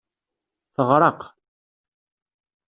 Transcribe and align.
Teɣreq. 0.75 1.21